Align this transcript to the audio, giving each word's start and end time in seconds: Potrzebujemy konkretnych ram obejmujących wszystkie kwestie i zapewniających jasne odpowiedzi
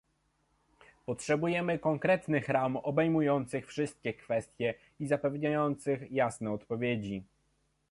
Potrzebujemy 1.05 1.79
konkretnych 1.79 2.49
ram 2.49 2.77
obejmujących 2.77 3.67
wszystkie 3.67 4.13
kwestie 4.13 4.73
i 4.99 5.07
zapewniających 5.07 6.11
jasne 6.11 6.51
odpowiedzi 6.51 7.23